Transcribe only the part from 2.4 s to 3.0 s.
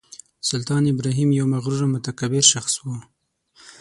شخص و.